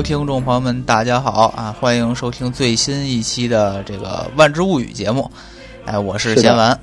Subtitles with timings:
[0.00, 1.76] Hello，听众朋友们，大家好啊！
[1.78, 5.30] 欢迎收听最新一期的这个《万之物语》节目。
[5.84, 6.80] 哎，我是贤完，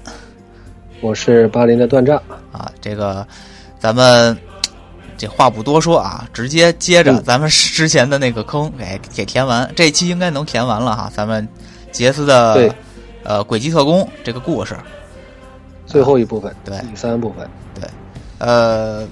[1.02, 2.21] 我是巴林的断账
[2.52, 2.71] 啊。
[2.80, 3.26] 这个
[3.80, 4.38] 咱们
[5.17, 9.68] 这话不多说啊，直接接着咱们之前的那个坑给给填完。
[9.76, 11.12] 这期应该能填完了哈。
[11.12, 11.48] 咱们
[11.91, 12.71] 杰斯的
[13.23, 14.77] 呃《诡计特工》这个故事
[15.88, 17.90] 最后一部分，对第三部分，对
[18.38, 19.07] 呃。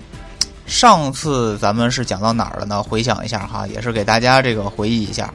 [0.65, 2.81] 上次咱们是讲到哪儿了呢？
[2.81, 5.31] 回想一下哈，也是给大家这个回忆一下。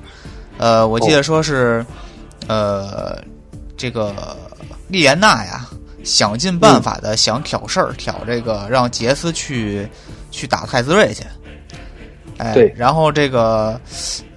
[0.59, 1.87] 呃，我记得说是，
[2.49, 3.23] 呃，
[3.77, 4.37] 这个
[4.89, 5.67] 莉莲娜呀，
[6.03, 9.89] 想尽办法的想挑事儿，挑这个让杰斯去
[10.31, 11.25] 去打太子睿去。
[12.39, 12.75] 哎，对。
[12.77, 13.81] 然后这个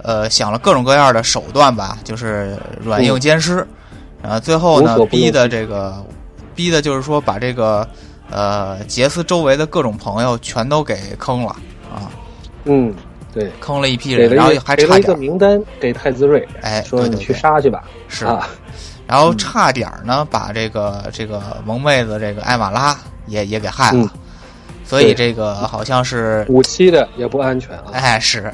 [0.04, 3.68] 呃，想了各种各样的手段吧，就是软硬兼施。
[4.22, 6.06] 然后最后呢，逼的这个，
[6.54, 7.88] 逼的就是说把这个。
[8.34, 11.56] 呃，杰斯周围的各种朋友全都给坑了
[11.94, 12.10] 啊！
[12.64, 12.92] 嗯，
[13.32, 18.50] 对，坑了一批人，然后还差一个名单给太子睿，哎，说你去杀去吧，是啊。
[19.06, 24.12] 然后差点呢，把这个这个萌妹子这个艾玛拉也也给害了，
[24.84, 27.92] 所以这个好像是五七的也不安全啊。
[27.92, 28.52] 哎，是。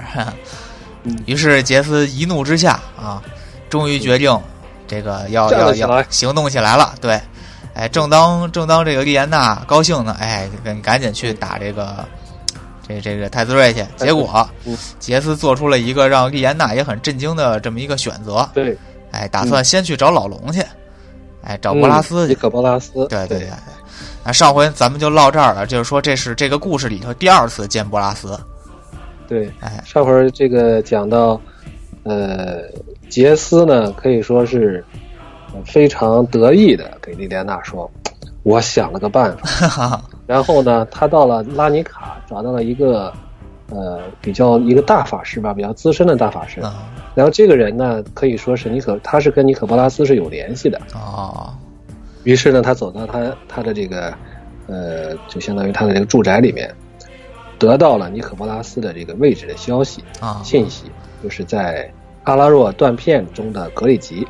[1.26, 3.24] 于是杰斯一怒之下啊，
[3.70, 4.38] 终于决定
[4.86, 7.18] 这个要要要行动起来了，对。
[7.80, 12.04] 哎，正当正当这个莉安娜高兴呢，哎，赶赶紧去打这个
[12.86, 13.86] 这这个太子睿去。
[13.96, 14.46] 结果
[15.00, 18.46] 杰斯做出了一个让莉安娜也很震惊的这么一个选择。
[18.54, 18.78] 对，
[19.12, 20.62] 哎，打算先去找老龙去，
[21.42, 22.36] 哎，找波拉斯去。
[22.36, 23.08] 可波拉斯。
[23.08, 23.50] 对对对对。
[24.26, 28.38] 那上回咱们就唠这儿了，就是说这是这个故事里头第二次见波拉斯。
[29.26, 31.40] 对，哎，上回这个讲到，
[32.04, 32.60] 呃，
[33.10, 34.84] 杰斯呢可以说是。
[35.66, 37.90] 非常得意的给莉莲娜说
[38.44, 40.02] ：“我想了个办法。
[40.26, 43.12] ”然后呢，他到了拉尼卡，找到了一个
[43.70, 46.62] 呃比较一个大法师吧，比较资深的大法师。
[47.16, 50.80] 然后这个人呢，可以说是尼可，他是跟尼可波拉斯是有联系的。
[50.94, 51.54] 哦。
[52.24, 54.14] 于是呢，他走到他他的这个
[54.68, 56.70] 呃，就相当于他的这个住宅里面，
[57.58, 60.92] 得到了尼可波拉斯的这个位置的消息啊信息，
[61.24, 61.92] 就是在
[62.26, 64.28] 阿拉若断片中的格里吉。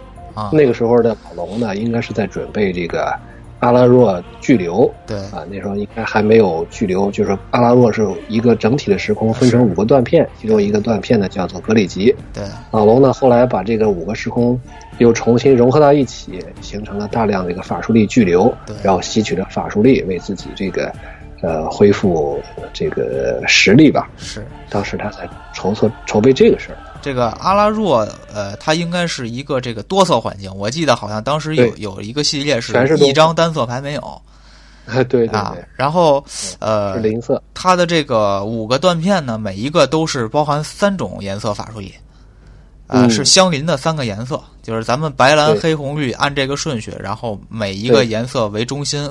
[0.51, 3.13] 那个时候的老龙呢，应该是在准备这个
[3.59, 4.89] 阿拉若巨流。
[5.05, 5.17] 对。
[5.17, 12.15] 啊，那时候应该还没有巨流，就是阿拉若是一个整体的时空，分成五个断片，其中一个断片呢叫做格里吉。
[12.33, 14.59] 对，老龙呢后来把这个五个时空
[14.97, 20.93] 又重新融合到一起，形成了大量的一个法术力巨流，然后吸取了法术力，为自己这个
[21.41, 22.41] 呃恢复
[22.73, 24.09] 这个实力吧。
[24.17, 26.77] 是，当时他在筹措筹备这个事儿。
[27.01, 27.99] 这个阿拉若，
[28.33, 30.53] 呃，它应该是一个这个多色环境。
[30.53, 34.21] 我记得好像当时有有一个系列是一张单色牌没有。
[35.07, 36.25] 对啊，然后
[36.57, 37.41] 呃，是零色。
[37.53, 41.93] 它的这个五个断片呢，每一个都是包含三种颜色法术力，
[42.87, 49.07] 啊，是相邻的三个颜色，就是咱们白蓝黑红绿按这个顺序，然后每一个颜色为中心。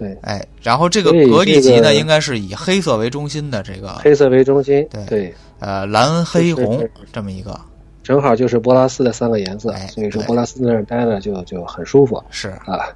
[0.00, 3.90] 对，哎，然后这个格力级呢，应该是以黑色为中心的这个。
[3.96, 7.60] 黑色为中心，对，呃，蓝黑红这么一个，
[8.02, 12.24] 正好就是波拉斯的三个颜色，所以说波拉斯在那儿待着就就很舒服。
[12.30, 12.88] 是啊，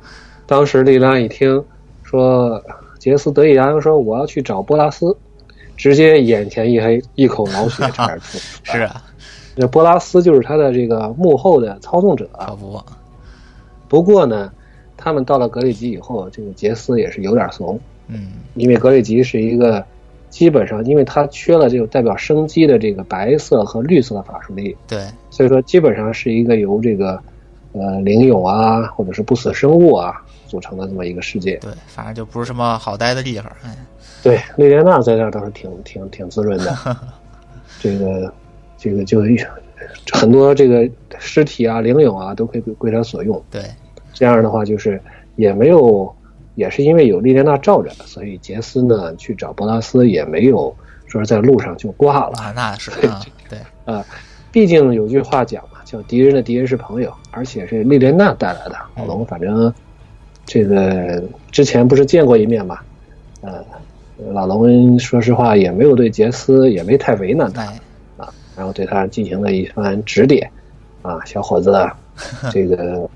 [0.46, 1.62] 当时莉拉一听
[2.02, 2.58] 说
[2.98, 5.14] 杰斯得意洋洋说我要去找波拉斯，
[5.76, 8.38] 直接眼前一黑，一口老血差点吐。
[8.64, 9.04] 是啊，
[9.54, 12.26] 这波拉斯就是他的这个幕后的操纵者。
[12.32, 12.82] 可不，
[13.88, 14.50] 不过呢。
[14.96, 19.84] 他们到了格里吉以后，这个杰斯也是有点怂，嗯，因为格里吉是一个
[20.30, 27.20] 基本上，因为他缺了这个代表生机的这个白色和绿色的法术力，对，所以说基本上是一个由这个
[27.72, 33.76] 呃灵勇啊，或者是不死生物啊组成的这么一个世界，对，反正就不是什么好待的地方，哎，
[34.22, 36.96] 对，莉莲娜在这倒是挺挺挺滋润的，
[37.80, 38.32] 这个
[38.76, 39.20] 这个就
[40.12, 40.88] 很多这个
[41.18, 43.62] 尸体啊、灵勇啊都可以归他所用，对。
[44.14, 44.98] 这样的话，就是
[45.36, 46.14] 也没有，
[46.54, 50.74] 也是因为有莉莲娜罩着，所以杰斯呢去找博拉斯也没有
[51.06, 52.38] 说是在路上就挂了。
[52.38, 52.90] 啊，那是
[53.48, 54.04] 对啊，
[54.52, 58.76] 毕竟有句话讲嘛，叫敌人的敌人是朋友，而且是莉莲娜带来的。
[58.96, 59.72] 老龙反正
[60.46, 62.78] 这个之前不是见过一面嘛，
[63.40, 63.64] 呃，
[64.32, 67.62] 老龙说实话也没有对杰斯也没太为难他
[68.16, 70.48] 啊，然后对他进行了一番指点
[71.02, 71.72] 啊，小伙子，
[72.52, 73.10] 这个。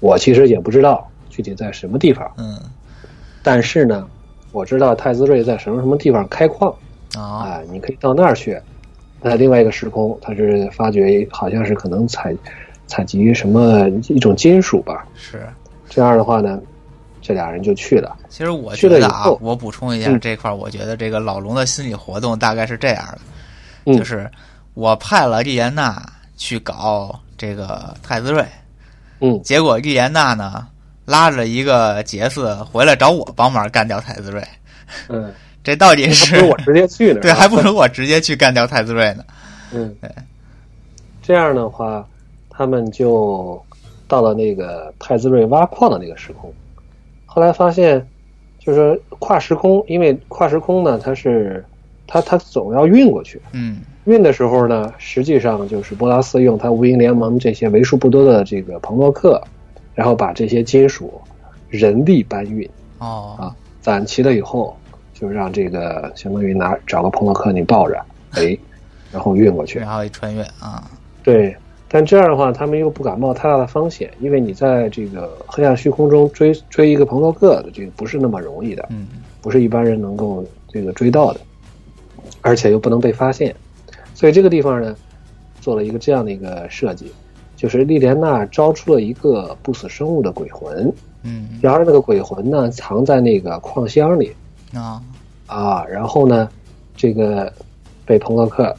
[0.00, 2.60] 我其实也不知道具体在什么地方，嗯，
[3.42, 4.06] 但是呢，
[4.52, 6.74] 我知道太子睿在什么什么地方开矿，
[7.14, 8.58] 啊，你可以到那儿去，
[9.22, 12.34] 在另外一个时空，他是发掘，好像是可能采
[12.86, 15.46] 采集什么一种金属吧，是。
[15.88, 16.60] 这样的话呢，
[17.22, 18.16] 这俩人就去了。
[18.28, 23.18] 其实我觉得啊，我补充一下这块儿，我觉得这个老龙的心理活动大概是这样的，
[23.86, 23.96] 嗯。
[23.96, 24.30] 就是
[24.74, 26.04] 我派了丽莲娜
[26.36, 28.44] 去搞这个太子睿，
[29.20, 30.66] 嗯结果莉莲娜呢
[31.04, 34.42] 拉着一个杰斯回来找我帮忙干掉太子睿，
[35.08, 35.32] 嗯，
[35.62, 37.20] 这到底还是不如我直接去呢。
[37.22, 39.24] 对，还不如我直接去干掉太子睿呢。
[39.72, 40.10] 嗯对，
[41.22, 42.06] 这样的话，
[42.50, 43.60] 他们就
[44.08, 46.52] 到了那个太子睿挖矿的那个时空。
[47.24, 48.06] 后来发现，
[48.58, 51.64] 就是跨时空，因为跨时空呢，它是
[52.06, 53.40] 它它总要运过去。
[53.52, 59.42] 嗯运的时候呢，实际上就是波拉斯用他无垠联盟这些为数不多的这个朋洛克，
[59.94, 61.20] 然后把这些金属
[61.68, 62.68] 人力搬运
[62.98, 64.76] 哦啊，攒齐了以后，
[65.12, 68.00] 就让这个相当于拿找个朋洛克你抱着，
[68.34, 68.56] 哎，
[69.10, 69.80] 然后运过去。
[69.80, 70.88] 然后一穿越啊，
[71.24, 71.56] 对，
[71.88, 79.08] 但这样的话，他们又不敢冒太大的风险，因为你在这个黑暗虚空中追追一个朋洛克的，这个不是那么容易的，嗯
[79.42, 81.40] 不是一般人能够这个追到的，
[82.46, 83.52] 而且又不能被发现，
[84.14, 84.94] 所以这个地方呢，
[85.60, 87.12] 做了一个这样的一个设计，
[87.56, 90.92] 就是莉莲娜招出了一个不死生物的鬼魂，
[91.24, 94.32] 嗯然而那个鬼魂呢藏在那个矿箱里
[94.72, 95.02] 啊
[95.48, 96.48] 啊，然后呢，
[96.96, 97.52] 这个
[98.04, 98.72] 被彭洛克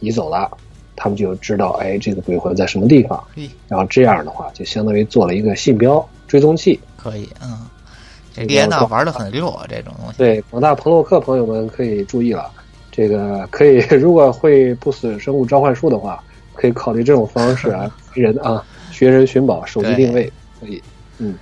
[0.00, 0.50] 移走了，
[0.94, 3.24] 他们就知道哎这个鬼魂在什么地方，
[3.68, 6.78] 然后这样的话就相当于做了一个信标追踪器。
[6.98, 7.66] 可以嗯，
[8.34, 10.18] 这这个莉莲娜玩的很溜啊，这种东西。
[10.18, 12.50] 对广大朋洛克朋友们可以注意了，
[12.96, 16.22] 这个可以 如果会不死生物召唤术的话，
[16.54, 20.80] 可以考虑这种方式 啊，人啊学人寻宝，手机定位可以。
[21.18, 21.34] 嗯。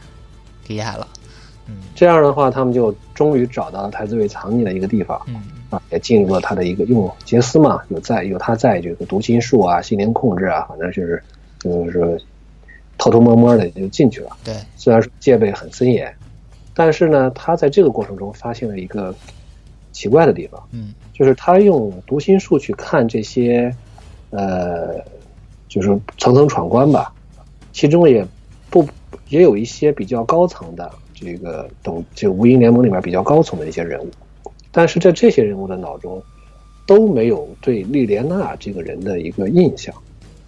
[0.67, 1.07] 厉害了，
[1.69, 1.75] 嗯。
[1.95, 5.43] 这样的话，他们就终于找到了太子睿藏匿的一个地方嗯。
[5.69, 11.23] 啊，也进入了他的一个用杰斯嘛，有在有他在这个读心术啊、心灵控制啊，反正就是
[11.59, 12.17] 就是说
[12.97, 14.31] 偷偷摸摸的就进去了。
[14.43, 16.15] 对，虽然说戒备很森严，
[16.75, 19.15] 但是呢，他在这个过程中发现了一个
[19.93, 20.93] 奇怪的地方，嗯。
[21.13, 23.73] 就是他用读心术去看这些，
[24.31, 24.95] 呃，
[25.69, 27.13] 就是层层闯关吧，
[27.71, 28.27] 其中也
[28.71, 28.85] 不
[29.29, 34.11] 也有一些比较高层的这个等这个无垠联盟里面比较高层的一些人物，
[34.73, 36.21] 但是在这些人物的脑中
[36.87, 39.95] 都没有对莉莲娜这个人的一个印象。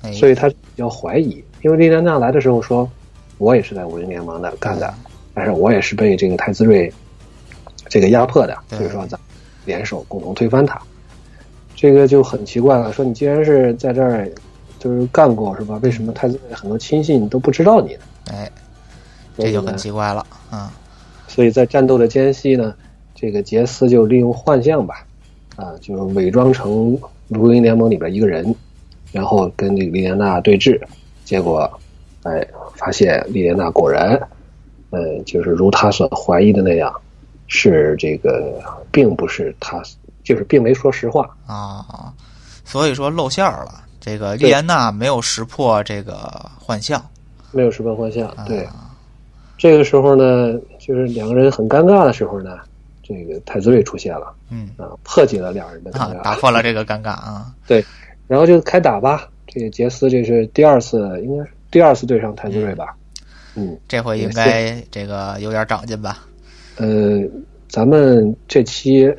[0.02, 2.90] 哎，所以他比较怀疑，因为莉莲娜来的时候说，
[3.38, 4.92] 我也是在无垠联盟的干的，
[5.34, 6.92] 但是我也是被这个太子睿
[7.88, 9.20] 这个压迫的，所以说咱
[9.64, 10.80] 联手共同推翻他。
[11.74, 14.30] 这个就很奇怪了，说你既然是在这儿
[14.78, 15.78] 就是干过是吧？
[15.82, 18.00] 为什么太子很多亲信都不知道你呢？
[18.32, 18.50] 哎，
[19.36, 20.68] 这就很奇怪了，嗯
[21.26, 22.72] 所以在战斗的间隙呢，
[23.12, 25.04] 这个杰斯就利用幻象吧，
[25.56, 26.96] 啊，就是伪装成
[27.28, 28.54] 卢林联盟里边一个人，
[29.10, 30.80] 然后跟这个莉莲娜对峙，
[31.24, 31.68] 结果，
[32.22, 34.16] 哎，发现莉莲娜果然，
[34.90, 36.94] 呃，就是如他所怀疑的那样，
[37.56, 39.80] 是这个，并不是他，
[40.24, 41.24] 就是并没说实话。
[41.46, 42.12] 啊，
[42.64, 43.84] 所以说露馅儿了。
[44.00, 47.00] 这个莉安娜没有识破这个幻象，
[47.52, 48.68] 没有识破幻象，啊、对。
[49.56, 52.58] 这个时候呢，就是两个人很尴尬的时候呢，
[53.04, 57.82] 这个太子睿出现了，嗯啊，破解了两人的尴啊尬，，打破了这个尴尬啊，对，
[58.26, 59.28] 然后就开打吧。
[59.46, 62.96] 这个杰斯这是第二次，应该是第二次对上太子睿吧？
[63.54, 66.24] 嗯，这回应该这个有点长进吧？
[66.76, 67.20] 呃，
[67.68, 69.14] 咱们这期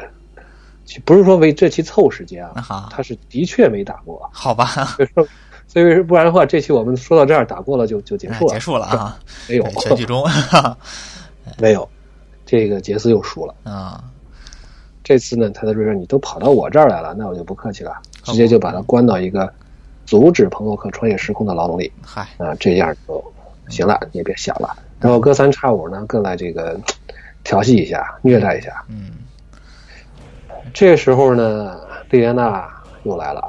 [1.03, 5.27] 不是说为这期凑时间啊，他是的确没打过，好吧， 所以说
[5.67, 9.19] 所以不然的话，这期我们说到这儿打过了就就结束了，哎结束了啊，
[9.49, 9.63] 没有。
[9.63, 10.23] 对全剧终，
[11.57, 11.87] 没有，
[12.45, 13.55] 这个杰斯又输了。
[13.63, 14.03] 啊，
[15.03, 17.93] 这次呢，他的瑞瑞你都跑到我这儿来了，那我就不客气了，
[18.23, 19.51] 直接就把他关到一个
[20.05, 21.91] 阻止朋洛克穿越时空的牢笼里。
[22.01, 23.23] 嗨，啊，这样就
[23.69, 24.75] 行了，你也别想了。
[24.99, 26.79] 然后隔三差五呢，更来这个
[27.45, 28.83] 调戏一下、虐待一下。
[28.89, 29.11] 嗯
[30.73, 32.67] 这时候呢，莉莲娜
[33.03, 33.41] 又来了。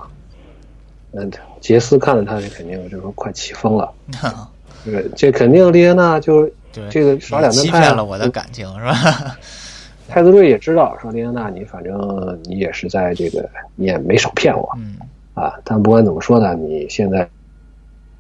[1.13, 1.29] 嗯，
[1.61, 3.93] 杰斯看着他，这肯定就是说快气疯了。
[4.13, 4.49] 哈
[4.85, 9.37] 这个这肯定莉莲娜就对，这个耍两面派啊骗了我的感情是吧？
[10.09, 14.97] 太子睿也知道，说莉莲娜你反正你也是在这个你也没少骗我嗯
[15.35, 15.55] 啊。
[15.65, 17.29] 但不管怎么说呢，你现在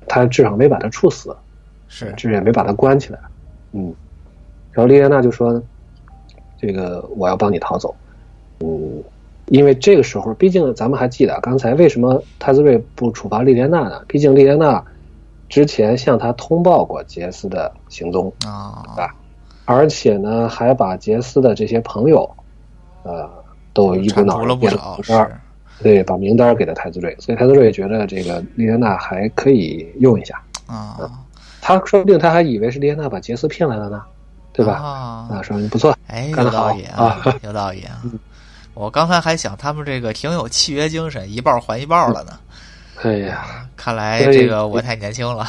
[0.08, 1.36] 他至少没把他处死。
[1.86, 3.18] 是，至少也没把他关起来。
[3.70, 3.94] 嗯，
[4.76, 5.60] 然后莉莲娜就说
[6.60, 7.94] ：“这个我要帮你逃走。”
[8.60, 9.02] 嗯，
[9.46, 14.02] 因为这个时候，毕竟咱们还记得刚才为什么太子瑞不处罚莉莲娜呢？
[14.06, 14.84] 毕竟莉莲娜
[15.48, 19.14] 之前向他通报过杰斯的行踪，啊吧
[19.64, 22.30] 而且呢，还把杰斯的这些朋友，
[23.02, 23.26] 呃，
[23.72, 25.40] 都一股脑儿编了少，名单
[25.82, 30.38] 对，把名单给了太子瑞，所以太子瑞觉得这个莉莲娜还可以用一下。
[30.66, 30.98] 啊，
[31.62, 34.02] 他说不定他还以为是莉莲娜把杰斯骗来了呢，
[34.56, 34.72] 对吧？
[34.72, 38.02] 啊啊，说你不错，哎， 有道理啊有道理啊。
[38.72, 42.38] 我刚才还想他们这个挺有契约精神，一半还一半了呢。
[43.02, 45.46] 哎呀，看来这个我太年轻了。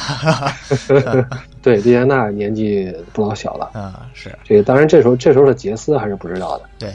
[1.62, 3.70] 对，丽安娜年纪不老小了。
[3.76, 4.62] 嗯，是这个。
[4.62, 6.64] 当然，这时候这时候的杰斯还是不知道的。
[6.78, 6.92] 对，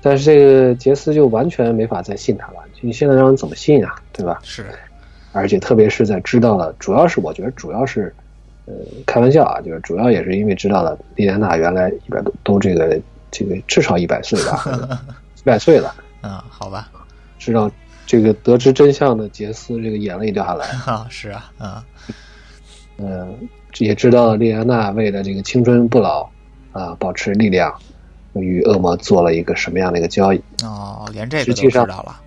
[0.00, 2.54] 但是这个杰斯就完全没法再信他了。
[2.80, 3.94] 你现在让人怎么信啊？
[4.12, 4.40] 对吧？
[4.42, 4.66] 是。
[5.32, 8.14] 而且特别是在知道了，主要是我觉得主要是，
[8.66, 8.74] 呃，
[9.06, 14.64] 开玩笑啊，就是主要也是因为知道了莉安娜原来一百多都这个这个至少一百岁吧，
[15.36, 15.94] 一百岁了。
[16.22, 16.90] 嗯，好吧。
[17.38, 17.70] 知道。
[18.06, 21.06] 这个得知真相的杰斯，这个眼泪掉下来 啊！
[21.08, 21.82] 是啊，啊，
[22.98, 23.34] 嗯，
[23.78, 26.28] 也知道莉安娜为了这个青春不老
[26.72, 27.74] 啊，保持力量，
[28.34, 30.40] 与恶魔做了一个什么样的一个交易？
[30.62, 32.20] 哦，连这个都知道了。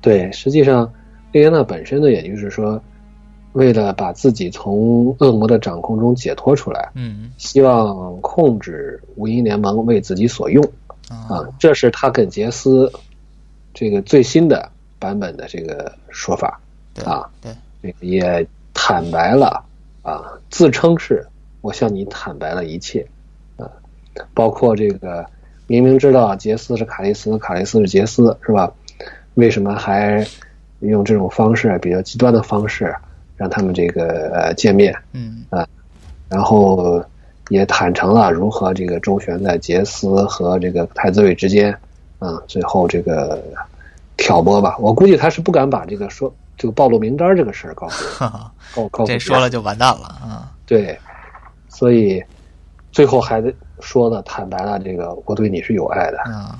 [0.00, 0.92] 对，实际上，
[1.30, 2.82] 莉安娜本身呢，也就是说，
[3.58, 10.64] 为了把自己从恶魔的掌控中解脱出来，嗯，希望控制无垠联盟为自己所用。
[11.08, 12.90] 啊，这是他跟杰斯
[13.74, 14.70] 这个最新的。
[15.00, 16.60] 版本的这个说法。
[17.04, 19.64] 啊，对，也坦白了
[20.02, 21.24] 啊，自称是
[21.60, 23.06] 我向你坦白了一切。
[23.56, 23.70] 啊，
[24.34, 25.24] 包括这个
[25.68, 28.72] 明明知道杰斯是卡利斯，卡利斯是杰斯，是吧？
[29.34, 30.26] 为什么还
[30.80, 32.92] 用这种方式比较极端的方式
[33.38, 34.94] 让他们这个见面？
[35.14, 35.66] 嗯啊，
[36.28, 37.02] 然后
[37.48, 41.72] 也坦诚了如何这个周旋在杰斯和这个太子伟之间
[42.18, 43.42] 啊，最后这个。
[44.20, 48.04] 挑拨吧，我估计他是不敢把这个说这个暴露名单这个事儿告诉
[48.74, 50.50] 告告诉这说了就完蛋了啊！
[50.66, 50.98] 对，
[51.68, 52.20] 所以
[52.90, 56.58] 最后还得说的坦白了，这个我对你是有爱的啊。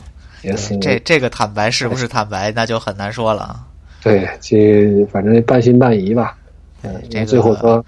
[0.80, 3.60] 这这个坦白是不是坦白，那就很难说了。
[4.04, 6.37] 对，这反正半信半疑吧。
[6.82, 7.84] 嗯，这最后说，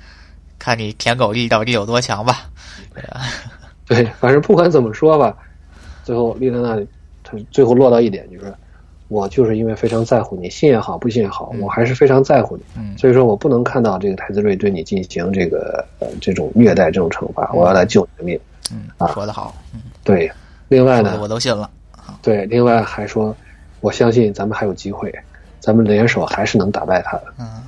[0.59, 2.49] 看你舔狗力到底有多强吧。
[3.87, 5.37] 对，反正不管怎么说吧，
[6.05, 6.81] 最后丽娜娜
[7.23, 8.55] 她最后落到一点就是。
[9.09, 12.63] 我就是因为非常在乎你，信也好，不信也好，我还是非常在乎你。
[12.77, 18.39] 嗯，所以说我不能看到这个太子睿对你进行这个呃这种虐待、这种惩罚，我要来救你的命。
[18.71, 19.53] 嗯，啊，说得好。
[19.75, 20.31] 嗯，对。
[20.69, 21.69] 另外呢，我都信了。
[22.23, 23.35] 对，另外还说，
[23.81, 25.13] 我相信咱们还有机会，
[25.59, 27.25] 咱们联手还是能打败他的。
[27.41, 27.63] 嗯，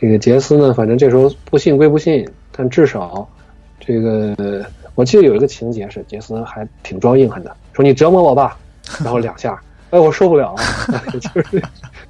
[0.00, 3.28] 这个杰斯呢，反正这时候不信归不信，但至少
[3.78, 4.64] 这个
[4.94, 8.56] 我记得有一个情节是杰斯还挺装硬汉的，说你折磨我吧，
[9.04, 9.60] 然后两下。
[9.90, 11.60] 哎，我受不了了， 就是，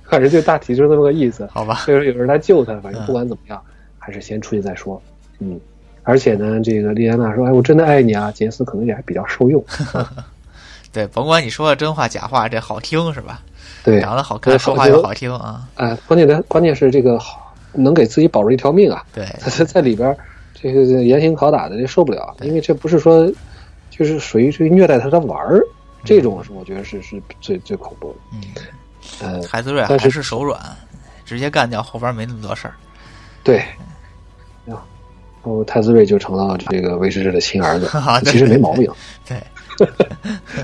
[0.04, 1.48] 反正就大体就是这么个意思。
[1.50, 3.58] 好吧，就是有人来救他，反正不管怎么样，
[3.98, 5.00] 还是先出去再说。
[5.38, 5.58] 嗯，
[6.02, 9.64] 而且呢，这个莉安娜说：“哎，我真的爱你啊。”杰斯可能也还比较受用。
[10.92, 13.40] 对，甭管你说的真话假话，这好听是吧？
[13.82, 15.66] 对，长得好看，说话又好听啊。
[15.76, 19.04] 哎，关键的关键是这个好，能给自己保住一条命啊。
[19.12, 20.16] 对， 在在里边，
[20.54, 23.30] 这个严刑拷打的，这受不了，因为这不是说，
[23.90, 25.62] 就是属于这个虐待他的玩儿。
[26.02, 28.18] 这种是我觉得是是最最恐怖的。
[28.32, 28.40] 嗯，
[29.40, 30.58] 呃，海子睿还是手软，
[31.26, 32.74] 直接干掉，后边没那么多事儿。
[33.44, 33.62] 对，
[34.64, 34.76] 然
[35.42, 37.86] 后太子睿就成了这个维持者的亲儿子，
[38.24, 38.90] 其实没毛病。
[39.26, 39.38] 对，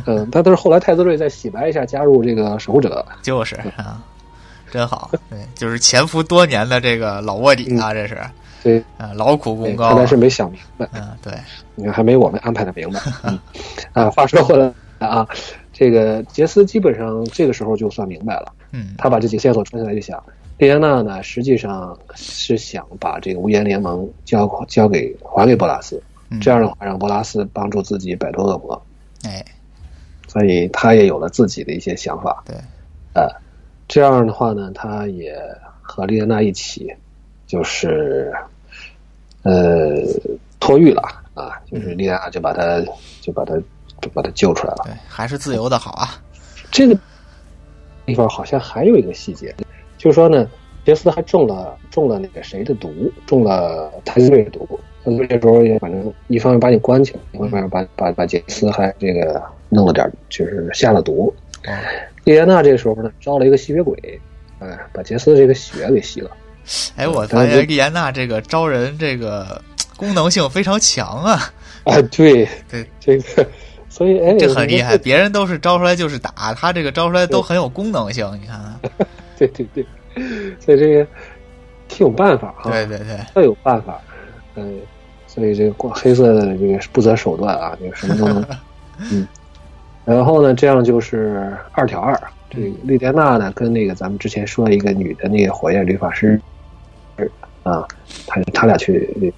[0.07, 3.05] 嗯， 但都是后来太子睿再洗白一下，加入这个守护者。
[3.23, 4.03] 就是啊，
[4.71, 5.11] 真好。
[5.31, 8.19] 对，就是潜伏多年的这个老卧底啊，这是。
[8.63, 9.91] 对，啊，劳苦功高。
[9.91, 10.89] 看来是没想明白。
[10.93, 11.33] 嗯，对，
[11.75, 13.01] 你看还没我们安排的明白。
[13.93, 14.73] 啊，话说回来。
[14.99, 15.29] 啊，
[15.75, 18.53] 这个杰斯基本上这个时候就算明白了。
[18.73, 20.21] 嗯，他把这几个线索串起来，就想，
[20.57, 26.03] 莉安娜呢，实际上是想把这个无言联盟交交给还给波拉斯，
[26.41, 28.83] 这样的话让波拉斯帮助自己摆脱恶魔。
[29.23, 29.45] 哎，
[30.27, 32.43] 所以他也有了自己的一些想法。
[32.47, 32.57] 对，
[33.13, 33.29] 呃，
[33.89, 35.37] 这样的话呢，他也
[35.83, 36.95] 和丽安娜一起，
[37.47, 38.33] 就是
[39.43, 40.03] 呃
[40.61, 41.03] 脱狱了
[41.35, 42.81] 啊，就是丽安娜就把他
[43.21, 43.55] 就把他。
[44.03, 44.83] 就把他救出来了。
[44.85, 46.21] 对，还是自由的好啊。
[46.71, 46.95] 这个
[48.05, 49.55] 地方好像还有一个细节，
[49.97, 50.47] 就是说呢，
[50.85, 52.91] 杰斯还中了中了那个谁的毒，
[53.25, 54.69] 中了太子睿的毒。
[55.03, 61.35] 那这时候也反正一方面把你关起来，一方面把把把杰斯还这个弄了点，就是下了毒。
[62.25, 64.21] 莉安娜这个时候呢，招了一个吸血鬼，
[64.59, 66.31] 哎，把杰斯的这个血给吸了。
[66.97, 69.63] 哎，我发现莉安娜这个招人这个
[69.97, 71.53] 功能性非常强啊。
[71.85, 73.47] 啊，对对，这个。
[73.89, 74.99] 所以，哎，这很厉害。
[74.99, 78.29] 别人都是招出来就是打，他这个招出来都很有功能性。
[78.43, 79.07] 你看看，
[79.39, 79.87] 对对对，
[80.61, 81.07] 所以这个
[81.89, 82.71] 挺有办法哈。
[82.71, 83.99] 对对对，特有办法。
[84.55, 84.81] 嗯，
[85.27, 88.45] 所以这个光黑色的这个不择手段啊，这个什么都能。
[89.13, 89.27] 嗯，
[90.07, 92.19] 然后呢，这样就是二挑二。
[92.49, 96.41] 这个莉莲娜呢，跟那个咱们之前说一个女的那个火焰律法师，
[97.65, 97.87] 啊，
[98.27, 99.35] 他他俩去那个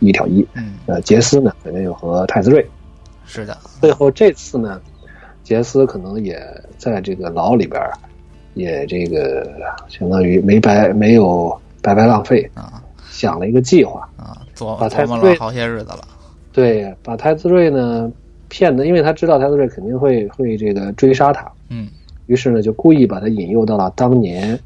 [0.00, 0.44] 一挑一。
[0.54, 0.76] 嗯。
[0.86, 2.66] 呃，杰斯呢，肯定又和太子睿。
[3.26, 4.80] 是的，最后这次呢，
[5.44, 6.40] 杰斯可能也
[6.78, 7.80] 在这个牢里边，
[8.54, 9.46] 也这个
[9.88, 16.00] 相当于没白没有白白浪费，啊想了一个计划，啊，琢把太子睿琢磨了好些日子了。
[16.50, 18.10] 对，把太子睿呢
[18.48, 21.88] 骗的，因为他知道太子睿肯定会会这个追杀他，嗯
[22.26, 24.58] 于是呢就故意把他引诱到了当年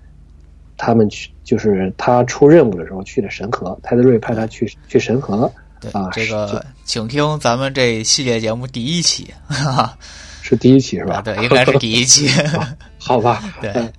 [0.77, 9.99] 他们去，就是他出任务的时候去的神河，太子睿派他去去神河，对，啊这个请听咱们这系列节目第一期，哈哈，
[10.43, 11.17] 是第一期是吧？
[11.17, 12.29] 啊，对，应该是第一期。
[12.99, 13.93] 好吧， 对嗯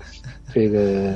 [0.53, 1.13] 这个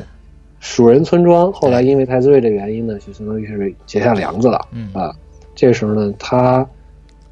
[0.60, 5.14] 蜀人村庄后来因为太子睿的原因呢，就相当于是结下梁子了嗯啊。
[5.54, 6.68] 这时候呢，他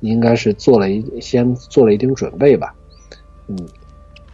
[0.06, 2.74] 应该是做了一先做了一定准备吧，
[3.48, 3.58] 嗯，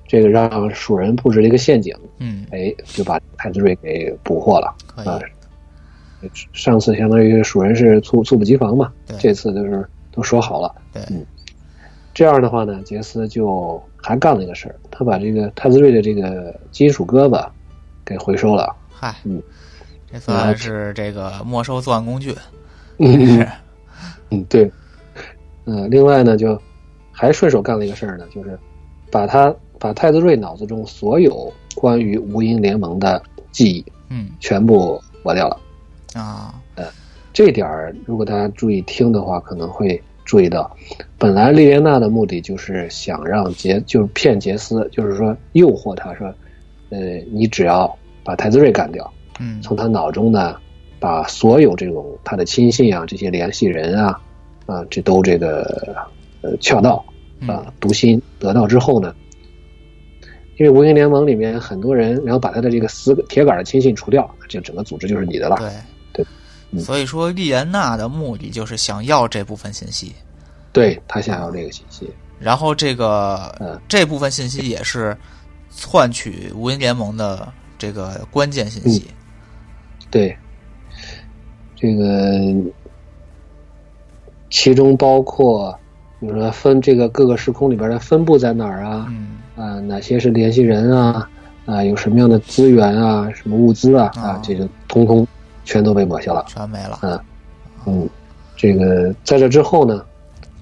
[0.07, 6.31] 这个让蜀人布置了一个陷阱，嗯，哎，就把太子睿给捕获了啊以。。
[6.53, 10.75] 上次相当于蜀人是猝猝不及防嘛对，这次就是都说好了。
[10.93, 11.25] 对，嗯
[12.13, 17.49] 这样的话呢，杰斯就还干了一个事儿，他把这个太子睿的这个金属胳膊
[18.05, 18.75] 给回收了。
[18.91, 19.41] 嗨，嗯
[20.11, 22.35] 这算是这个没收作案工具。
[22.99, 23.47] 嗯，
[24.47, 24.69] 对。
[25.71, 26.59] 呃，另外呢，就
[27.11, 28.59] 还顺手干了一个事儿呢，就是
[29.09, 35.57] 把他把太子睿脑子中所有关于无垠联盟的记忆嗯全部抹掉了。
[36.13, 36.85] 啊，呃
[37.31, 40.69] 这点儿，如果大家注意听的话，可能会注意到，
[41.17, 46.27] 本来莉莲娜的目的就是想让杰，就是骗杰斯，就是说诱惑他说，
[46.89, 46.99] 呃，
[47.31, 50.57] 你只要把太子睿干掉，嗯从他脑中呢，
[50.99, 54.19] 把所有这种他的亲信啊，这些联系人啊，
[54.65, 56.07] 啊，这都这个
[56.41, 57.03] 呃撬到
[57.39, 59.15] 嗯啊，读心得到之后呢，
[60.57, 65.57] 因为无垠联盟里面很多人，然后把他的这个死铁杆的亲信除掉，这整个组织就是你的了。
[65.57, 65.69] 对
[66.13, 66.25] 对
[66.71, 70.13] 嗯所以说，莉莲娜的目的就是想要这部分信息，
[70.71, 72.09] 对他想要这个信息。
[72.39, 75.15] 然后这个、嗯这部分信息也是
[75.85, 79.05] 换取无垠联盟的这个关键信息。
[80.09, 80.35] 对，
[81.75, 82.39] 这个
[84.51, 85.75] 其中包括，
[86.19, 89.07] 比如说分这个各个时空里边的分布在哪儿啊？
[89.09, 91.27] 嗯啊，哪些是联系人啊？
[91.65, 93.27] 啊，有什么样的资源啊？
[93.33, 94.11] 什么物资啊？
[94.15, 95.25] 啊啊，这就通通
[95.63, 96.45] 全都被抹消了。
[96.47, 96.99] 全没了。
[97.01, 97.19] 嗯
[97.85, 98.09] 嗯，
[98.55, 100.03] 这个在这之后呢，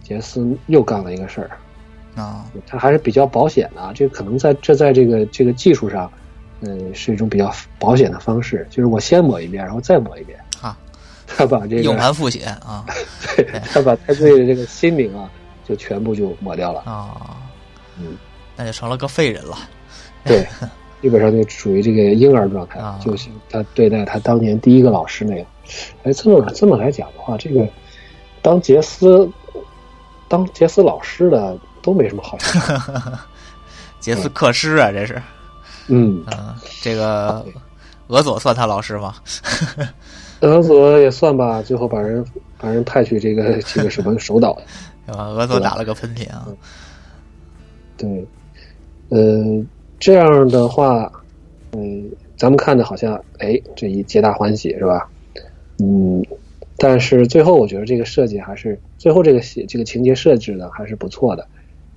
[0.03, 3.91] 杰斯又干了一个事儿，啊，他还是比较保险的啊。
[3.93, 6.09] 这可能在这在这个这个技术上，
[6.61, 10.37] 嗯，是一种比较保险的方式，就是我先抹一遍，然后再抹一遍。
[10.61, 10.77] 哈，
[11.37, 12.85] 他把这个硬盘复写啊
[13.37, 15.29] 对，他把太子睿的这个心灵啊，
[15.67, 16.81] 就全部就抹掉了。
[16.81, 17.37] 啊，
[17.97, 18.17] 嗯，
[18.55, 19.57] 那就成了个废人了。
[20.25, 20.47] 对，
[21.01, 25.45] 基本上就属于这个婴儿状态，啊就是他对待他当年第一个老师那样。
[26.03, 27.67] 哎，这么这么来讲的话，这个
[28.41, 29.29] 当杰斯
[30.27, 32.37] 当杰斯老师的都没什么好。
[33.99, 35.21] 杰斯克师啊，这是。
[35.87, 37.45] 嗯，嗯，这个
[38.09, 39.15] 俄佐算他老师吗？
[40.41, 42.23] 俄佐也算吧，最后把人
[42.59, 44.55] 把人派去这个这个什么首岛。
[45.07, 45.25] 对吧？
[45.29, 46.47] 俄佐打了个喷嚏啊。
[47.97, 48.25] 对，
[49.09, 49.63] 呃，
[49.99, 51.11] 这样的话，
[51.73, 55.09] 嗯，咱们看着好像，哎，这一皆大欢喜是吧？
[55.79, 56.23] 嗯，
[56.77, 61.45] 但是最后我觉得这个设计还是最后这个写这个情节设置呢还是不错的，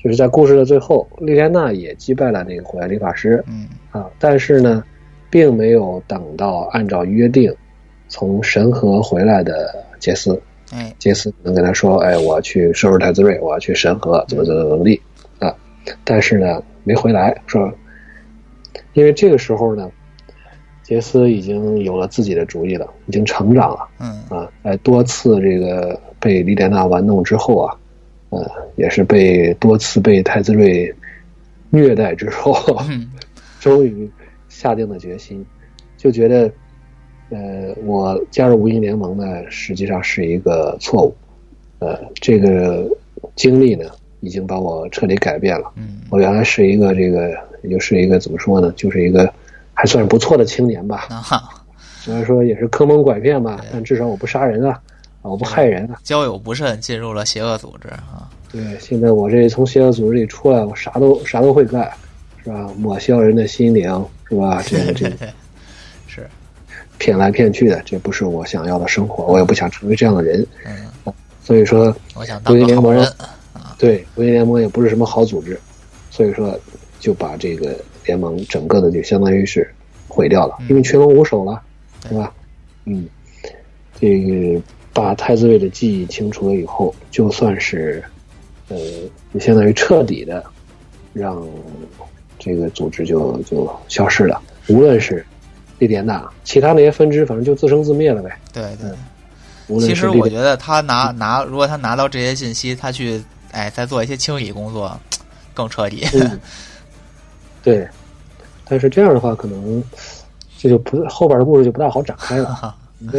[0.03, 4.83] 就是在故事的最后，莉莲娜也击败了那个火焰理发师嗯啊，但是呢，
[5.33, 7.51] 并没有等到按照约定
[8.07, 10.39] 从神河回来的杰斯，
[10.71, 15.01] 哎，杰斯能跟他说：“哎，我要去收拾太子睿，我要去神河，怎么怎么怎么地
[15.39, 15.57] 啊？”
[16.05, 17.73] 但是呢，没回来，说，
[18.93, 19.91] 因为这个时候呢，
[20.83, 24.47] 杰斯已经有了自己的主意了，已经成长了嗯啊。
[24.65, 27.75] 哎多次这个被莉莲娜玩弄之后啊，
[28.29, 30.95] 呃，也是被多次被太子睿
[31.71, 32.55] 虐待之后，
[32.91, 33.11] 嗯
[33.59, 34.11] 终于
[34.53, 35.45] 下定了决心，
[35.97, 36.53] 就觉得，
[37.31, 41.15] 呃，我加入无印联盟呢，实际上是一个错误，
[41.79, 42.87] 呃，这个
[43.35, 43.87] 经历呢，
[44.21, 45.73] 已经把我彻底改变了。
[45.77, 47.31] 嗯我原来是一个这个，
[47.63, 49.33] 也就是一个怎么说呢，就是一个
[49.73, 51.07] 还算是不错的青年吧。
[51.09, 51.65] 啊哈，
[51.99, 54.79] 虽然说也是坑蒙拐骗吧，但至少我不杀人啊，
[55.23, 55.99] 啊，我不害人啊。
[56.05, 58.29] 交友不慎进入了邪恶组织啊。
[58.53, 61.91] 对，现在我这从邪恶组织里出来，我啥都啥都会干，
[62.45, 62.71] 是吧？
[62.77, 63.91] 抹消人的心灵，
[64.33, 64.63] 是吧？
[64.67, 65.29] 这个这个。
[66.09, 66.27] 是，
[66.99, 70.47] 骗来骗去的，这不是我想要的生活，我也不想成为这样的人。
[70.65, 73.07] 嗯，所以说，我想当个好人。
[73.79, 75.59] 对国际联盟也不是什么好组织，
[76.11, 76.59] 所以说
[77.01, 79.69] 就把这个联盟整个的就相当于是
[80.07, 81.61] 毁掉了，嗯因为群龙无首了，
[82.03, 82.33] 对对吧？
[82.85, 83.09] 嗯，
[83.99, 88.05] 这个把太子位的记忆清除了以后，就算是
[88.69, 88.77] 呃，
[89.35, 90.45] 就相当于彻底的
[91.13, 91.45] 让
[92.45, 94.43] 这个组织就就消失了。
[94.67, 95.25] 无论是
[95.79, 98.37] 利典娜，其他那些分支，反正就自生自灭了呗。
[98.53, 98.91] 对对。
[99.81, 104.99] 其实我觉得他拿拿，如果他拿到这些信息，他去哎再做一些清理工作，
[105.55, 106.05] 更彻底。
[106.15, 106.41] 嗯，
[107.63, 107.87] 对。
[108.65, 109.83] 但是这样的话，可能
[110.59, 112.75] 这就不后边的故事就不大好展开了，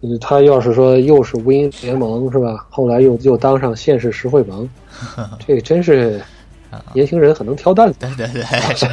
[0.00, 2.66] 因为他要是说又是无因联盟是吧？
[2.70, 4.68] 后来又又当上县市石会盟，
[5.46, 6.20] 这个真是
[6.92, 7.98] 年轻人很能挑担子。
[8.00, 8.86] 对对对，是。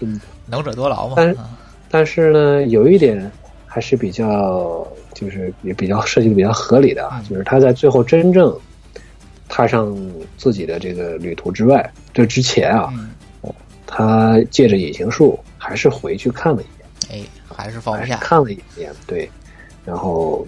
[0.00, 1.14] 嗯， 能者多劳嘛。
[1.16, 1.50] 但是啊。
[1.90, 3.30] 但是呢，有一点
[3.66, 7.28] 还是比较，就是也比较设计的比较合理的啊，嗯。
[7.28, 8.56] 就是他在最后真正
[9.48, 9.96] 踏上
[10.36, 13.10] 自己的这个旅途之外，这之前啊，嗯，
[13.86, 16.66] 他借着隐形术还是回去看了一
[17.16, 18.16] 眼，哎，还是放下。
[18.16, 19.28] 是看了一眼，对，
[19.84, 20.46] 然后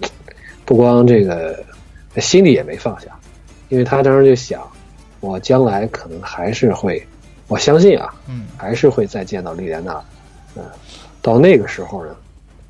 [0.63, 1.61] 不光这个
[2.17, 3.07] 心里也没放下，
[3.67, 4.61] 因为他当时就想，
[5.23, 7.01] 我将来可能还是会，
[7.47, 10.03] 我相信啊，嗯还是会再见到莉莲娜，
[10.57, 10.63] 嗯，
[11.21, 12.13] 到那个时候呢，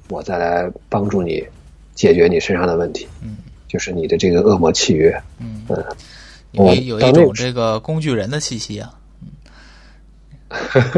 [0.09, 1.43] 我再来帮助你
[1.95, 3.37] 解决你身上的问题，嗯
[3.67, 5.83] 就是你的这个恶魔契约，嗯，嗯，
[6.51, 8.93] 有我有一种这个工具人的气息啊。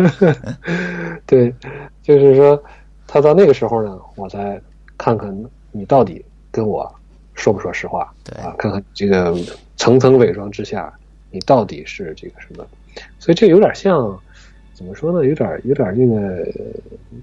[0.68, 1.56] 嗯对，
[2.04, 2.62] 就是说，
[3.08, 4.62] 他到那个时候呢，我再
[4.98, 5.34] 看看
[5.72, 6.94] 你到底跟我
[7.34, 9.34] 说不说实话，对啊，看看这个
[9.78, 10.94] 层层伪装之下，
[11.36, 12.66] 你到底是这个什么，
[13.20, 14.18] 所以这有点像，
[14.74, 15.28] 怎么说呢？
[15.28, 16.48] 有点有点这个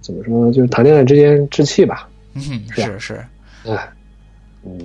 [0.03, 0.53] 怎么说呢？
[0.53, 3.25] 就是谈恋爱之间置气吧，嗯，是是是，
[3.65, 3.89] 哎，
[4.65, 4.79] 嗯，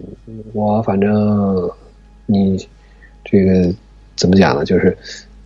[0.53, 1.69] 我反正
[2.25, 2.65] 你
[3.25, 3.69] 这个
[4.15, 4.63] 怎么讲呢？
[4.63, 4.97] 就是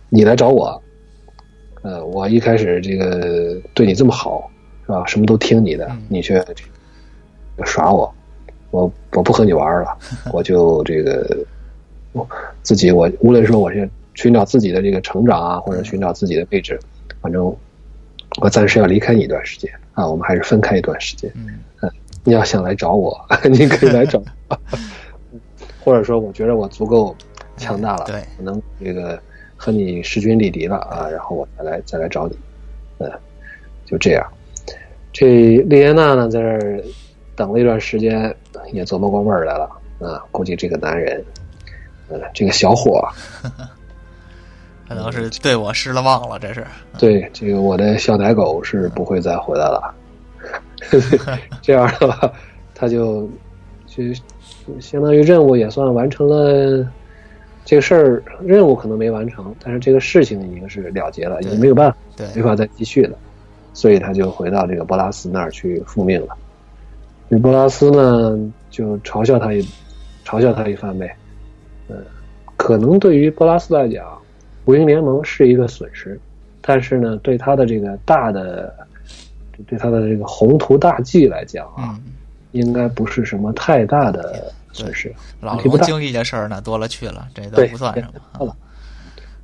[0.08, 0.80] 你来找我，
[1.82, 4.48] 呃，我一开始这个对你这么好，
[4.86, 5.04] 是吧？
[5.06, 6.40] 什么都听你的，嗯你却
[7.64, 8.14] 耍我，
[8.70, 9.98] 我我不和你玩了，
[10.32, 11.36] 我就这个
[12.12, 12.28] 我
[12.62, 16.78] 自己我无论说我是寻找自己的这个成长啊，或者寻找自己的位置，
[17.20, 17.44] 反正
[18.40, 21.30] 我暂时要离开你一段时间啊，我们还是分开一段时间。
[21.34, 21.58] 嗯
[22.24, 23.20] 你要想来找我，
[23.50, 24.56] 你可以来找我，
[25.84, 27.16] 或者说我觉得我足够
[27.56, 29.20] 强大了，对我能这个
[29.56, 32.38] 和你势均力敌了啊，然后我再来再来找你，
[32.98, 33.10] 嗯，
[33.84, 34.24] 就这样。
[35.12, 36.80] 这丽安娜呢，在这儿
[37.34, 38.32] 等了一段时间，
[38.72, 41.41] 也琢磨过味儿来了啊，估计这个男人，呃，
[42.34, 43.06] 这个小伙，
[44.88, 46.66] 可能是对我失了望了，这是。
[46.98, 49.94] 对这个我的小奶狗是不会再回来了。
[51.62, 52.32] 这样的话，
[52.74, 53.28] 他就
[53.86, 54.02] 就
[54.80, 56.86] 相当于任务也算完成了。
[57.64, 63.16] 这个事儿任务可能没完成，但是这个事情已经是了结了，已经没有办法，对，没法再继续了，
[63.72, 66.36] 所以他就回到这个波拉斯那儿去复命了。
[67.30, 68.36] 这波拉斯呢，
[68.68, 69.64] 就嘲笑他一
[70.26, 71.14] 嘲笑他一番呗。
[71.92, 72.04] 嗯，
[72.56, 74.06] 可能对于波拉斯来讲，
[74.64, 76.18] 无鹰联盟是一个损失，
[76.60, 78.74] 但是呢，对他的这个大的，
[79.66, 82.12] 对他的这个宏图大计来讲啊，嗯，
[82.52, 85.12] 应该不是什么太大的损失。
[85.40, 88.12] 老龙经历的事儿呢多了去了，这都不算什么。
[88.38, 88.56] 对了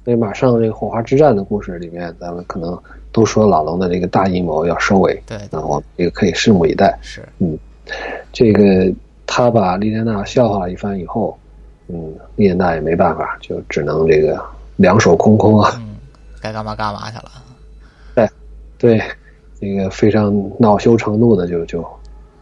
[0.05, 2.81] 所以马上这个火花之战的故事里面，咱们可能
[3.13, 6.99] 都说老龙的这个大阴谋要收尾，对，那我们这个可以拭目以待。
[7.03, 7.59] 是，嗯
[8.33, 8.91] 这个
[9.27, 11.39] 他把莉莲娜笑话了一番以后，
[11.89, 14.43] 嗯，莉莲娜也没办法，就只能这个
[14.77, 15.73] 两手空空啊。
[15.81, 15.97] 嗯，
[16.41, 17.31] 该干嘛干嘛去了。
[18.15, 18.29] 对，
[18.79, 19.03] 对
[19.61, 21.81] 这个非常恼羞成怒的就就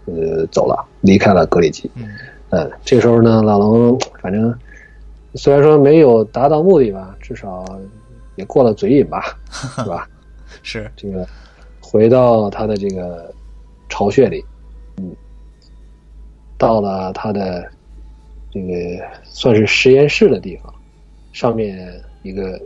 [0.06, 1.90] 呃走了，离开了格里奇。
[1.94, 2.08] 嗯
[2.50, 4.56] 嗯，这时候呢，老龙反正
[5.34, 7.64] 虽然说没有达到目的吧，至少
[8.36, 10.08] 也过了嘴瘾吧， 是吧？
[10.62, 11.26] 是，这个
[11.80, 13.32] 回到他的这个
[13.88, 14.44] 巢穴里，
[14.98, 15.10] 嗯，
[16.56, 17.68] 到了他的
[18.56, 20.72] 这个算是实验室的地方，
[21.32, 22.58] 上面一个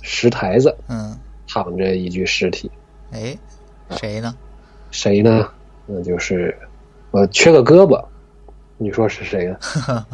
[0.00, 1.14] 石台子嗯，
[1.46, 2.70] 躺着一具尸体，
[3.12, 3.36] 哎，
[3.90, 4.34] 谁呢？
[4.90, 5.46] 谁呢？
[5.84, 6.56] 那就是
[7.10, 8.02] 我缺个胳膊，
[8.78, 9.58] 你说是谁呢？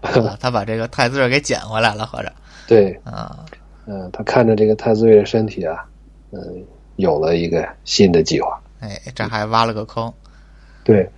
[0.00, 2.32] 啊他把这个太子瑞给捡回来了，合着
[2.68, 3.44] 对，啊，
[3.86, 5.84] 嗯、他看着这个太子瑞的身体啊，
[6.30, 6.64] 嗯、
[6.96, 8.60] 有了一个新的计划。
[8.78, 10.12] 哎，这还挖了个坑。
[10.84, 11.10] 对，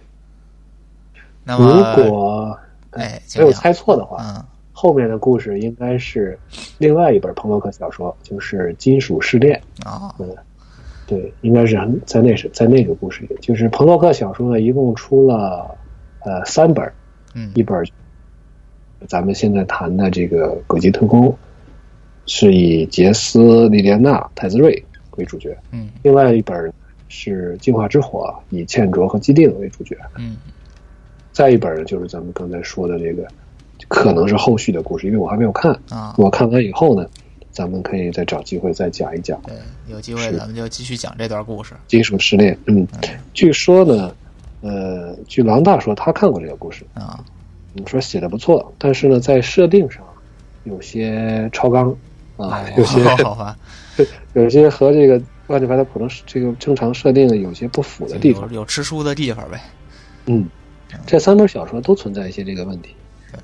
[1.45, 2.59] 那么如，果
[2.97, 6.39] 哎，没有猜错的话，嗯，后面的故事应该是
[6.79, 9.61] 另外一本彭洛克小说，就是《金属试炼》。
[9.89, 10.15] 哦，
[11.07, 15.77] 对，应该是在那是在那个故事里，就是彭洛克小说呢，一共出了
[16.25, 16.91] 呃三本，
[17.35, 17.85] 嗯一本
[19.07, 21.29] 咱们现在谈的这个《诡计特工》，
[22.27, 24.85] 是以杰斯、莉莲娜、泰兹瑞
[25.17, 25.89] 为主角；嗯。
[26.03, 26.73] 另外一本
[27.09, 30.37] 是《进化之火》，以茜卓和基定为主角；嗯
[31.37, 33.29] 再一本呢，就是咱们刚才说的这个，
[33.89, 35.71] 可能是后续的故事，因为我还没有看。
[35.91, 37.07] 啊，我看完以后呢，
[37.51, 39.55] 咱们可以再找机会再讲一讲对，
[39.87, 41.75] 有机会咱们就继续讲这段故事。
[41.89, 42.59] 金属失恋。
[42.65, 42.89] 嗯，
[43.35, 44.15] 据说呢，
[44.63, 47.23] 呃，据狼大说他看过这个故事，啊，
[47.75, 50.03] 你，说写的不错，但是呢，在设定上
[50.65, 51.95] 有些超纲
[52.39, 53.55] 啊，有些好吧，
[54.33, 58.61] 有些和这个万智牌的普通这个正常设定有些不符的地方有。
[58.61, 59.61] 有吃书的地方呗。
[60.29, 60.49] 嗯，
[61.05, 62.91] 这三本小说都存在一些这个问题，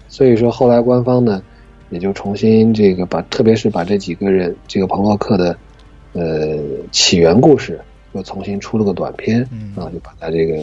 [0.09, 1.43] 所以说后来官方呢
[1.91, 5.57] 也就重新这个把，特别是把这几个人这个彭洛克的
[6.13, 6.59] 呃
[6.91, 7.81] 起源故事
[8.13, 10.57] 又重新出了个短篇嗯啊，就把它这个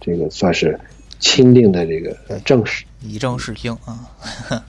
[0.00, 0.78] 这个算是
[1.18, 2.84] 钦定的这个正史。
[3.02, 4.10] 以正视听啊，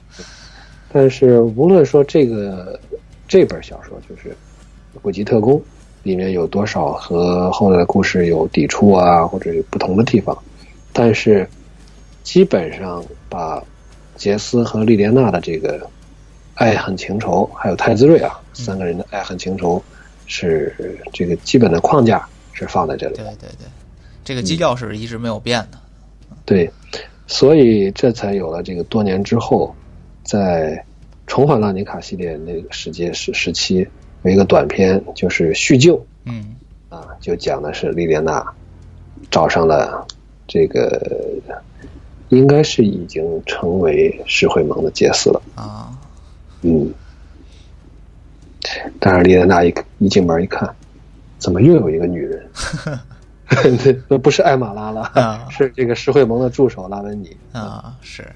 [0.93, 2.79] 但是无论说这个
[3.27, 4.29] 这本小说就是
[5.01, 5.57] 《古籍特工》
[6.03, 10.37] 里面有多少和后来的故事有抵触啊，或者有不同的地方，
[10.99, 11.47] 但是
[12.23, 13.63] 基本上把
[14.17, 15.89] 杰斯和莉莲娜的这个
[16.55, 19.81] 爱恨情仇，还有泰兹瑞啊三个人的爱恨情仇，
[20.25, 23.15] 是这个基本的框架是放在这里。
[23.15, 23.67] 对对对，
[24.25, 25.79] 这个基调是一直没有变的。
[26.43, 26.69] 对，
[27.27, 29.73] 所以这才有了这个多年之后，
[30.25, 30.83] 在
[31.27, 33.87] 重返拉尼卡系列那个时间时时期，
[34.23, 36.57] 有一个短片，就是叙旧嗯
[36.89, 38.45] 啊，就讲的是莉莲娜
[39.31, 40.05] 找上了
[40.49, 41.01] 这个
[42.27, 45.95] 应该是已经成为石会盟的杰斯了，啊，
[46.63, 46.91] 嗯。
[48.99, 50.69] 但是丽莲娜一一进门一看，
[51.37, 52.49] 怎么又有一个女人？
[54.09, 57.35] 那不是艾玛拉了，啊 是这个石会盟的助手拉文尼。
[57.53, 58.27] 啊，是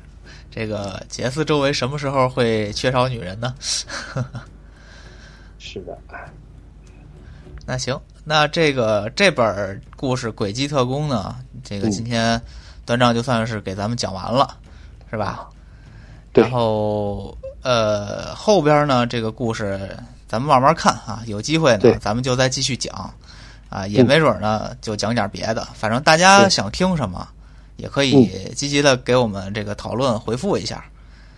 [0.50, 3.54] 这个杰斯周围什么时候会缺少女人呢？
[5.60, 5.98] 是的，
[7.66, 12.42] 那行，那这个这本故事《诡计特工》呢，这个嗯今天
[12.86, 14.58] 端账就算是给咱们讲完了，
[15.10, 15.48] 是吧？
[16.32, 19.96] 对然后呃，后边呢这个故事
[20.28, 23.14] 咱们慢慢看啊，有机会呢咱们就再继续讲
[23.70, 27.28] 啊，也没准呢就讲点别的，反正大家想听什么，
[27.78, 30.84] 也可以积极的给我们这个讨论回复一下。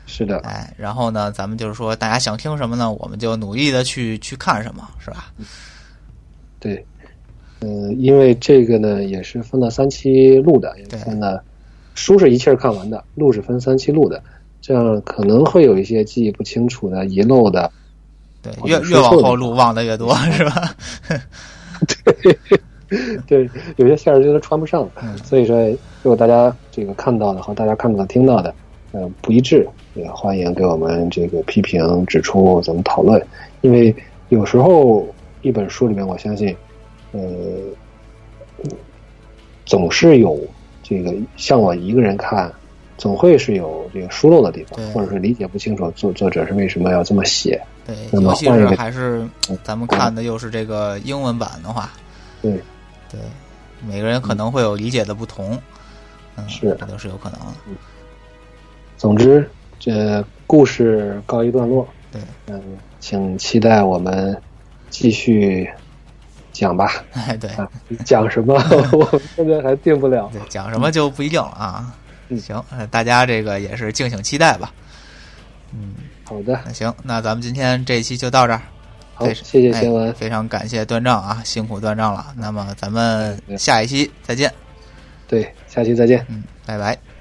[0.08, 2.92] 是的，哎，然后呢，咱们就是说，大家想听什么呢？
[2.92, 5.34] 我们就努力的去去看什么，是吧？
[6.60, 6.86] 对，
[7.62, 11.44] 嗯、因为这个呢也是分了三期录的，也对分了
[11.94, 14.22] 书是一气儿看完的，录是分三期录的，
[14.62, 17.72] 这样可能会有一些记忆不清楚的、遗漏的，
[18.42, 20.76] 对，越越往后录忘的越多， 是吧？
[22.16, 22.38] 对，
[23.28, 25.68] 对有些线儿就是穿不上，嗯所以说
[26.04, 28.54] 如果大家这个看到的和大家看到的、听到的，
[28.92, 33.22] 呃，不一致，也欢迎给我们这个批评指出，咱们讨论。
[33.62, 33.94] 因为
[34.30, 35.08] 有时候
[35.42, 36.56] 一本书里面，我相信，
[37.16, 38.70] 呃，
[39.66, 40.40] 总是有
[40.84, 42.52] 这个像我一个人看，
[42.98, 47.62] 总会是有这个疏漏的地方，或者是理解不清楚作作者是为什么要这么写。
[47.86, 49.26] 对，尤其是还是
[49.64, 51.92] 咱们看的又是这个英文版的话，
[52.42, 52.52] 对，
[53.10, 53.20] 对，
[53.88, 55.58] 每个人可能会有理解的不同，
[56.36, 57.46] 嗯，是这都是有可能的。
[58.98, 59.50] 总之，
[59.80, 61.88] 这故事告一段落。
[62.12, 62.62] 对，嗯，
[63.00, 64.36] 请期待我们
[64.90, 65.70] 继续
[66.56, 66.90] 讲吧。
[67.14, 67.70] 哎，对啊，
[68.06, 68.54] 讲什么
[68.94, 70.30] 我们现在还定不了。
[70.32, 71.94] 对，讲什么就不一定了啊。
[72.30, 74.72] 嗯行，呃大家这个也是敬请期待吧。
[75.74, 78.62] 嗯，好的，那行，那咱们今天这一期就到这儿。
[79.14, 80.14] 好，谢谢哎贤文。
[80.14, 82.34] 非常感谢段丈啊，辛苦段丈了。
[82.38, 84.52] 那么咱们下一期再见。
[85.28, 86.26] 对，下期再见。
[86.30, 87.15] 嗯，拜拜。